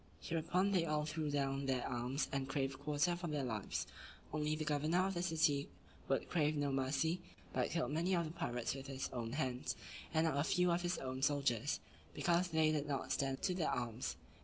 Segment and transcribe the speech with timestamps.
[0.19, 3.85] Hereupon they all threw down their arms, and craved quarter for their lives;
[4.33, 5.69] only the governor of the city
[6.07, 7.21] would crave no mercy,
[7.53, 9.75] but killed many of the pirates with his own hands,
[10.11, 11.79] and not a few of his own soldiers;
[12.15, 14.15] because they did not stand to their arms.